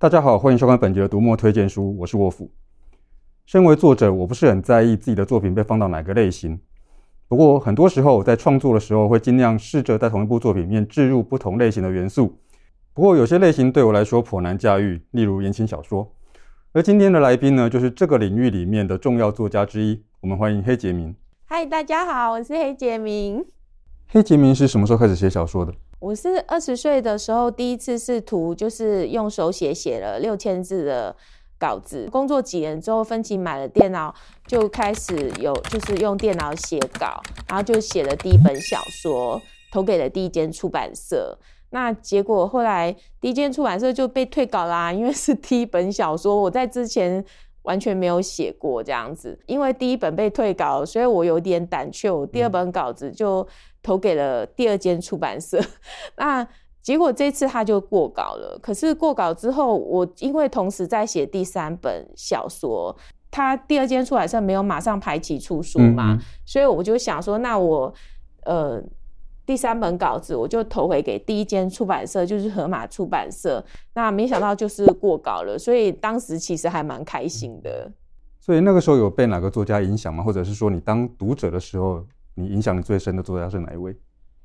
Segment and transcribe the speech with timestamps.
[0.00, 2.50] 大家好，欢迎收看本集的读墨推荐书，我是沃夫。
[3.44, 6.58] 身为作者，我不是很在意自己的作品被放到哪个类型。
[7.28, 12.34] 不过，很多时候我在创作的时候，会尽量试着在同一部作品里面置入不同类型的元素。
[12.94, 16.10] 不过，有些类型对我来说颇难驾驭，例如言情小说。
[16.72, 20.02] 而今天的来宾呢，就是这个领域里面的重要作家之一。
[20.22, 21.14] 我们欢迎黑杰明。
[21.44, 23.44] 嗨，大家好，我是黑杰明。
[24.08, 25.74] 黑杰明是什么时候开始写小说的？
[26.00, 31.14] 我是二十岁的时候第一次试图，就是用手写写了六千字的
[31.58, 32.08] 稿子。
[32.10, 34.14] 工作几年之后，分期买了电脑，
[34.46, 39.38] 就开始有就是用电脑写稿，然后就写了第一本小说，
[39.70, 41.38] 投给了第一间出版社。
[41.68, 47.22] 那结果后来第一间出版社就被退稿啦，因为是第一本小说，我在之前
[47.64, 49.38] 完全没有写过这样子。
[49.44, 53.46] 因为第一本被退稿，所以我有点胆怯，我第二本稿子就。
[53.82, 55.58] 投给了第二间出版社，
[56.16, 56.46] 那
[56.82, 58.58] 结果这次他就过稿了。
[58.62, 62.96] 可是过稿之后，我因为同时在写第三本小说，
[63.30, 67.92] 他第二间出版社没有马上排期出书嘛，嗯嗯，所以我就想说，那我
[68.44, 68.82] 呃
[69.44, 73.62] 第三本稿子我就投回给第一间出版社，就是河马出版社。
[73.94, 77.92] 那没想到就是过稿了，所以当时其实还蛮开心的。
[78.40, 80.24] 所以那个时候有被哪个作家影响吗？
[80.24, 82.02] 或者是说你当读者的时候？
[82.40, 83.94] 你影响你最深的作家是哪一位？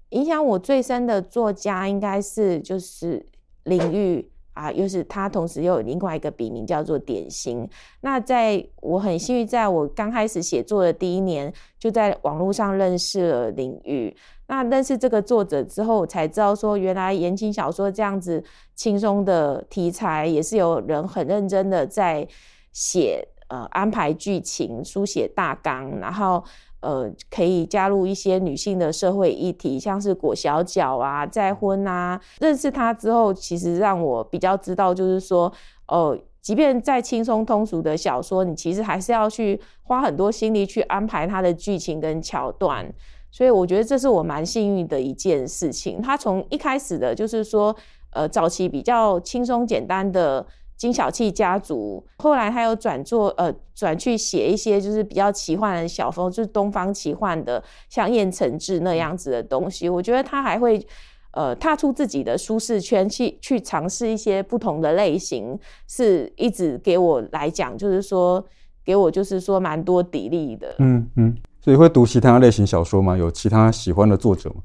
[0.09, 3.25] 影响我最深的作家应该是就是
[3.63, 7.67] 林玉啊，又是他，同时又有另外一个笔名叫做点心。
[8.01, 14.15] 那在我很幸运，在我刚开始写作的第一年，就在网络上认识了林玉。
[14.47, 18.41] 那认识这个作者之后，才知道说，原来言情小说这样子
[18.75, 22.25] 轻松的题材，也是有人很认真的在
[22.71, 26.41] 写，呃，安排剧情、书写大纲，然后。
[26.81, 32.19] 呃，可以加入一些女性的社会议题，像是裹小脚啊、再婚啊。
[32.39, 35.51] 认识他之后，其实让我比较知道，就是说，
[35.87, 42.93] 哦、呃，即便再轻松通俗的小说，你其实还是要去花很多心力去安排它的剧情跟桥段。
[43.31, 46.01] 所以我觉得这是我蛮幸运的一件事情。
[46.01, 47.75] 他从一开始的，就是说，
[48.11, 50.45] 呃，早期比较轻松简单的。
[50.77, 59.87] 金小气家族，后来他又转做呃转去写一些就是比较奇幻的小说，就是东方奇幻的，像燕城志那样子的东西。
[59.87, 60.85] 我觉得他还会
[61.31, 68.43] 呃踏出自己的舒适圈，去去尝试一些不同的类型，是一直给我来讲，就是说
[68.83, 70.75] 给我就是说蛮多砥砺的。
[70.79, 73.17] 嗯嗯，所以会读其他类型小说吗？
[73.17, 74.55] 有其他喜欢的作者吗？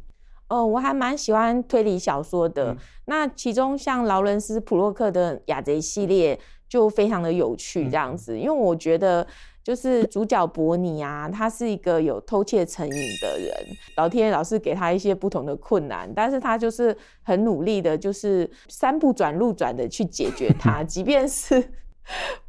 [0.51, 2.73] 哦，我还蛮喜欢推理小说的。
[2.73, 6.39] 嗯、那其中像劳伦斯·普洛克的《雅贼》系列
[6.69, 8.35] 就非常的有趣，这样子。
[8.35, 9.27] 嗯、因为我觉得，
[9.63, 13.55] 就是主角伯尼啊，他是一个有偷窃成瘾的人，
[13.97, 21.63] 老天爷老是给他一些不同的困难，但是他就是很努力的，就是三不转路转的去解决它， 即便是。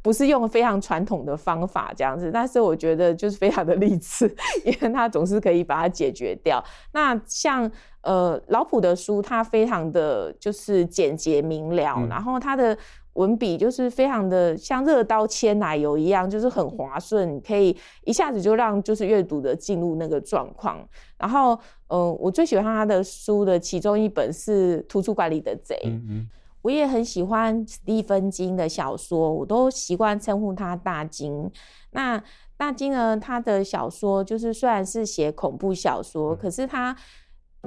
[0.00, 4.26] 不是用非常传统的方法这样子，但是我觉得就是非常的励志，
[4.64, 6.62] 因为他总是可以把它解决掉。
[6.92, 7.70] 那像
[8.02, 12.76] 呃老普的书，它非常的就是简洁明了，嗯、然后它的
[13.12, 20.84] 文笔就是非常的像热刀切奶油一样，就是很滑顺，可以一下子就让就是阅读的进入那个状况。
[21.18, 25.76] 然后呃我最喜欢他的书的其中一本是《图书馆里的贼》。
[25.84, 26.28] 嗯嗯
[26.62, 31.50] 我也很喜欢史蒂芬金的小说，我都习惯称呼他大金。
[31.90, 32.22] 那
[32.56, 36.96] 大金呢，他的小说就是虽然是写恐怖小说，可是他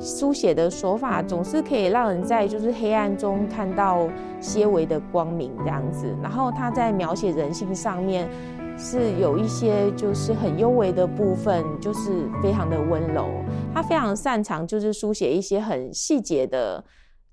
[0.01, 4.09] 书写的手法总是可以让人在就是黑暗中看到
[4.41, 6.13] 些微的光明这样子。
[6.21, 8.29] 然后他在描写人性上面
[8.77, 13.27] 是有一些就是很幽微的部分，就是非常的温柔。
[13.73, 16.83] 他非常擅长就是书写一些很细节的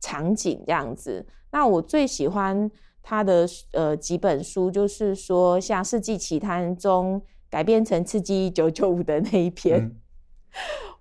[0.00, 1.24] 场景这样子。
[1.52, 2.70] 那我最喜欢
[3.02, 9.94] 他的呃几本书，就是说像《世纪奇谈》中改编成《刺激一九九五》的那一篇，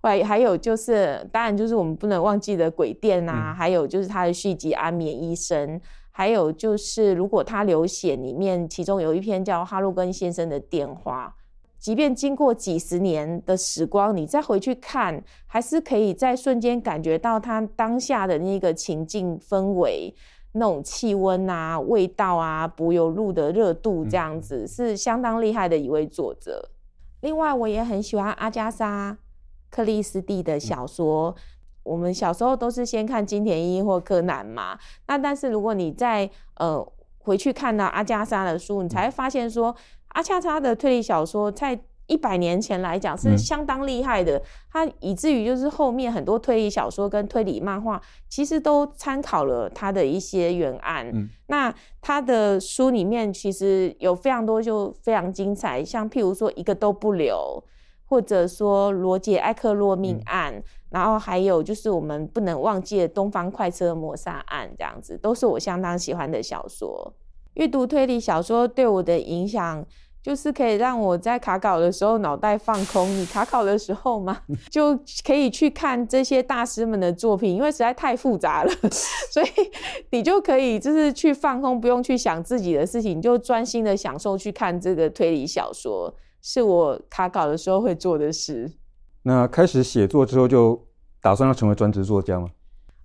[0.02, 5.80] 还、嗯、还有就是当然就是我们不能忘记的《鬼店》啊，嗯、还有就是他的续集《安眠医生》，
[6.12, 11.34] 还有就是如果他流血里面，其中有一篇叫《哈洛根先生的电话》，
[11.80, 20.14] 即便经过几十年的时光，你再回去看，还是可以在瞬间感觉到他当下的那个情境氛围。
[20.54, 26.70] 那种气温啊、味道啊、柏油路的热度，这样子是相当厉害的一位作者。
[27.22, 29.12] 另外，我也很喜欢阿加莎·
[29.70, 31.36] 克里斯蒂的小说。
[31.84, 34.78] 我们小时候都是先看金田一或柯南嘛，
[35.08, 36.86] 那但是如果你在呃
[37.18, 39.76] 回去看到阿加莎的书，你才会发现说，
[40.10, 51.10] 阿加莎的推理小说在一百年前来讲是相当厉害的，他以至于就是后面很多推理小说跟推理漫画，其实都参考了他的一些原案。
[51.14, 57.64] 嗯、那他的书里面其实有非常多就非常精彩，像譬如说一个都不留，
[58.06, 67.14] 或者说罗杰·艾克洛命案，嗯、然后还有就是我们不能忘记的东方快车谋杀案，这样子都是我相当喜欢的小说。
[67.54, 69.86] 阅读推理小说对我的影响。
[70.24, 73.10] 就是可以让我在卡稿的时候脑袋放空。
[73.18, 74.40] 你卡稿的时候嘛，
[74.70, 78.72] 就可以去看这些大师们的作品，因为实在太复杂了，
[79.32, 79.48] 所以
[80.12, 88.72] 你就可以就是去放空，不用去想自己的事情，就专心的享受去看这个推理小说，是我卡稿的时候会做的事。
[89.24, 90.88] 那开始写作之后，就
[91.22, 92.48] 打算要成为专职作家吗？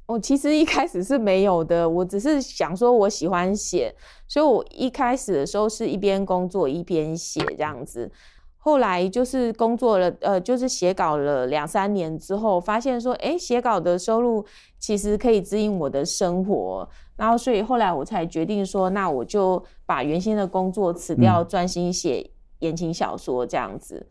[0.06, 3.94] 我其实一开始是没有的，我只是想说我喜欢写，
[4.28, 8.10] 所以我一开始的时候是一边工作一边写这样子。
[8.56, 14.44] 后来就是工作了，呃，就是写稿了两三年之后，发现说，哎，写稿的收入
[14.78, 22.28] 其实可以支应我的生活，然后所以后来我才决定说，那我就把原先的工作辞掉，专心写
[22.58, 24.04] 言情小说这样子。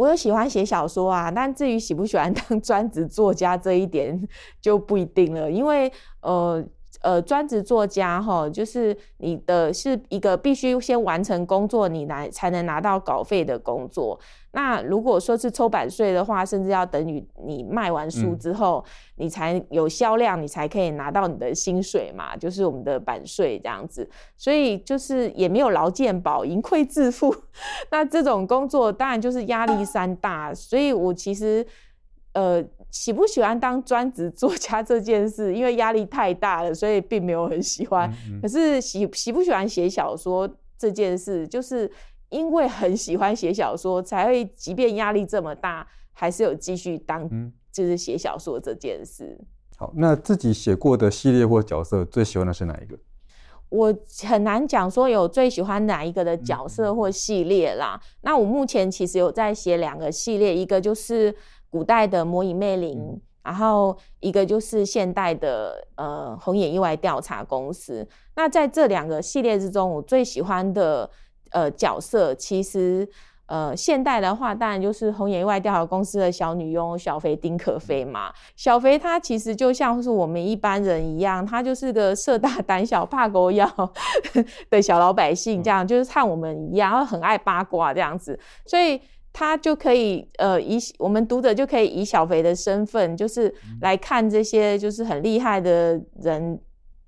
[0.00, 4.18] 我有喜欢写小说啊，但至于喜不喜欢当 专职作家这一点
[4.60, 5.92] 就不一定了，因为
[6.22, 6.64] 呃。
[7.02, 14.18] 呃，专职作家哈，就是你的是一个必须先完成工作，你来才能拿到稿费的工作。
[14.52, 24.08] 那如果说是抽版税的话，甚至要等于你卖完书之后，嗯、你才有销量，你才可以拿到你的薪水嘛，就是我们的版税这样子。
[24.36, 27.34] 所以就是也没有劳健保，盈亏自负。
[27.92, 30.52] 那这种工作当然就是压力山大。
[30.52, 31.64] 所以我其实
[32.34, 32.64] 呃。
[32.92, 38.10] 喜不喜欢当专职作家这件事，因为压力太大了，所以并没有很喜欢。
[38.28, 41.88] 嗯嗯、可是喜喜不喜欢写小说这件事，就是
[42.30, 47.30] 因为很喜欢写小说，才会即便压力这么大，还是有继续当
[47.70, 49.38] 就是写小说这件事。
[49.76, 52.98] 好，那自己写过的系列或角色，最喜欢的是哪一个？
[53.68, 58.00] 我很难讲说有最喜欢哪一个的角色或系列啦。
[58.02, 61.32] 嗯、那我目前其实有在写两个系列，一个就是。
[61.70, 68.06] 古代的魔影魅灵，嗯、然后一个就是现代的呃红眼意外调查公司。
[68.34, 71.08] 那在这两个系列之中，我最喜欢的
[71.52, 73.08] 呃角色，其实
[73.46, 78.32] 呃现代的话，当然就是红眼意外调查公司的小女佣小肥丁可菲嘛。
[78.56, 83.70] 小肥她其实就像是我们一般人一样，她就是个色大胆小怕狗咬
[84.68, 88.36] 的小老百姓，这样、嗯、就是像我们一样，然后很爱八卦这样子，
[88.66, 89.00] 所以。
[89.32, 96.60] 他就可以，呃，以我们读者就可以以小肥的身份，就是来看这些就是很厉害的人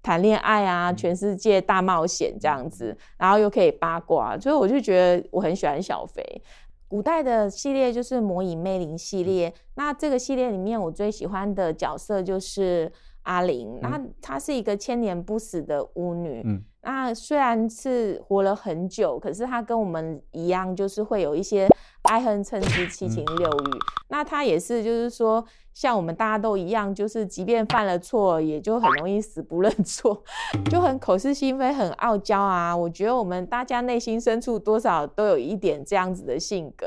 [0.03, 6.23] 谈恋爱啊，全世界大冒险这样子，然后又可以八卦，所以我就觉得我很喜欢小肥。
[6.89, 12.93] 古代的系列就是魔影魅灵系列，那这个系列里面我最喜欢的角色就是
[13.23, 16.43] 阿玲，那她是一个千年不死的巫女。
[16.45, 21.69] 嗯那虽然是活了很久，可是他跟我们一样，就是会有一些
[22.03, 23.79] 爱恨嗔痴七情六欲。
[24.09, 30.23] 那他也是，就是说，像我们大家都一样，就是即便犯了错，也就很容易死不认错，
[30.69, 32.77] 就很口是心非，很傲娇啊。
[32.77, 36.87] 我觉得我们大家内心深处多少都有一点这样子的性格。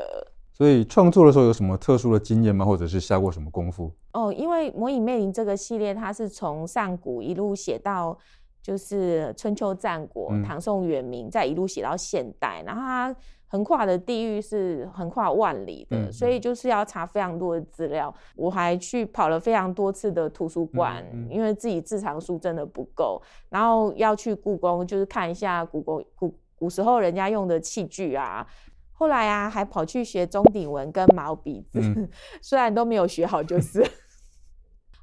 [0.52, 2.66] 所以创作的时候有什么特殊的经验吗？
[2.66, 3.90] 或者是下过什么功夫？
[4.12, 8.18] 哦，因为《魔影魅灵》这个系列，它是从上古一路写到。
[8.66, 13.14] 就是春秋战国、唐宋元明，再一路写到现代，然后它
[13.46, 18.12] 横跨的地域是横跨万里的，所以就是要查非常多的资料。
[18.34, 28.44] 我还去跑了非常多次的图书馆，因为自己自藏书真的不够，然后要去故宫，就是看一下故宫古古时候人家用的器具啊。
[28.90, 31.80] 后来啊，还跑去学钟鼎文跟毛笔字，
[32.42, 33.86] 虽然都没有学好，就是。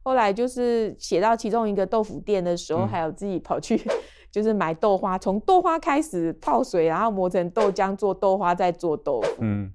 [0.04, 3.82] 后来就是写到其中一个豆腐店的时候，嗯、还有自己跑去
[4.30, 9.38] 就是买豆花，从豆花开始泡水，然后磨成豆浆做豆花，再做豆腐。
[9.40, 9.72] 嗯，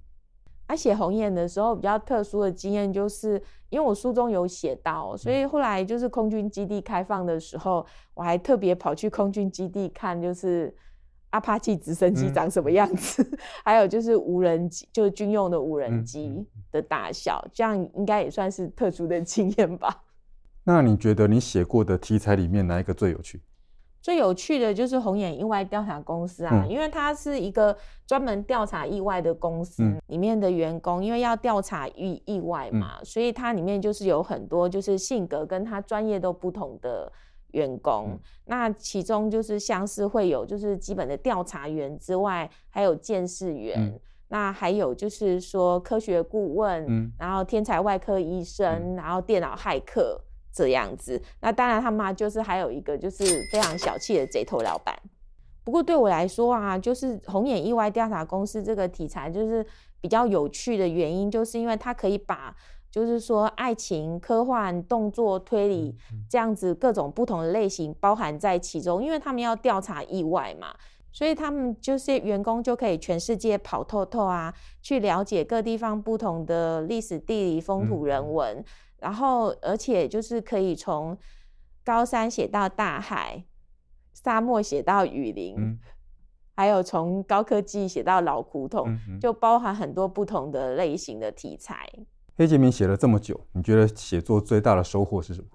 [0.67, 10.75] 啊写红眼的时候比较特殊的经验，就是因为我书中有写到，所以后来就是空军基地开放的时候，我还特别跑去空军基地看，就是
[11.31, 20.05] 阿帕奇直升机长什么样子，嗯、 还有就是无人机，就是军用的无人机的大小，这样应该也算是特殊的经验吧。
[20.69, 23.41] 那你觉得你写过的题材里面哪一个最有趣？
[24.03, 27.75] 最有趣的就是红眼意外调查公司啊，嗯、因为它是一个
[28.07, 37.11] 专门调查意外的公司，嗯、里面的员工因为要调查意意外嘛，嗯、所以它里面就是有很多就是性格跟他专业都不同的
[37.53, 38.11] 员工。
[38.11, 43.81] 嗯、那其中就是像是会有就是基本的调查员之外，还有鉴识员。
[43.81, 43.99] 嗯
[44.31, 50.21] 那还有就是说科学顾问，嗯，然后天才外科医生，嗯、然后电脑骇客
[50.53, 51.21] 这样子。
[51.41, 54.95] 那当然他妈就是还有一个就是非常小气的贼头老板。
[55.65, 59.65] 不过对我来说啊，就是红眼意外调查公司这个题材就是
[60.01, 62.57] 比较有趣的原因，就是因为它可以把
[62.91, 65.95] 就是说爱情、科幻、动作、推理
[66.29, 70.75] 这样子各种不同的类型包含在其中，因为他们要调查意外嘛，
[71.13, 78.65] 所以他们就是员工就可以全世界跑透透啊，去了解各地方不同的历史、地理、风土人文，
[79.01, 81.17] 然后而且就是可以从
[81.85, 83.45] 高山写到大海。
[84.15, 85.79] 沙漠写到雨林，嗯、
[86.57, 91.89] 还有从高科技写到老古董，嗯嗯、就包含很多不同的类型的题材。
[92.37, 95.47] 黑杰明写了这么久，你觉得写作最大的收获是什么？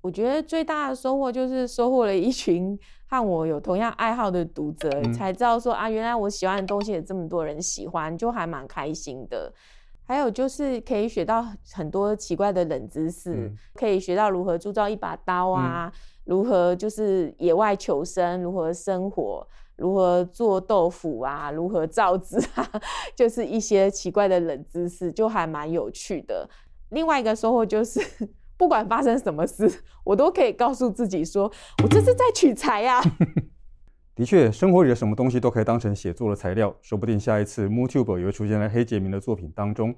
[0.00, 9.52] 我觉得最大的收获就是收获了一群和我有同样爱好的读者，嗯、才知道说啊，原来我喜欢的东西有这么多人喜欢，就还蛮开心的。
[10.06, 15.92] 还有就是可以学到很多奇怪的冷知识，嗯、可以学到如何铸造一把刀啊。
[15.94, 19.46] 嗯如何就是野外求生，如何生活，
[19.76, 22.68] 如何做豆腐啊，如何造纸啊，
[23.14, 26.50] 就是一些奇怪的冷知识，就还蛮有趣的。
[26.88, 28.00] 另外一个收获就是，
[28.56, 29.72] 不管发生什么事，
[30.02, 31.44] 我都可以告诉自己说，
[31.80, 33.02] 我这是在取材呀、啊。
[34.16, 39.94] 的确，生活里的什么东西都可以当成写作的材料，说不定下一次 MooTube 也会出现在黑杰明的作品当中。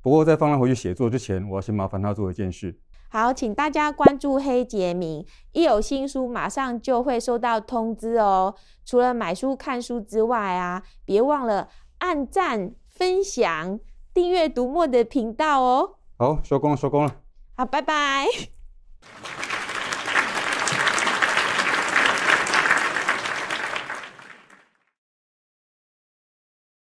[0.00, 2.78] 不过在放他回去写作之前，我要先麻烦他做一件事。
[3.08, 8.54] 好，请大家关注黑杰明，一有新书马上就会收到通知哦。
[8.84, 13.80] 除了买书看书之外啊，别忘了按赞、分享、
[14.14, 15.96] 订阅读墨的频道哦。
[16.16, 17.16] 好，收工了，收工了。
[17.56, 18.26] 好，拜拜。